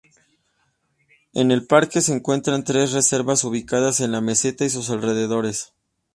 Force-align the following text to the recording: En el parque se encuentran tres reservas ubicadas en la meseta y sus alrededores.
En 1.35 1.51
el 1.51 1.67
parque 1.67 2.01
se 2.01 2.11
encuentran 2.11 2.63
tres 2.63 2.91
reservas 2.91 3.43
ubicadas 3.43 3.99
en 3.99 4.11
la 4.11 4.19
meseta 4.19 4.65
y 4.65 4.71
sus 4.71 4.89
alrededores. 4.89 5.73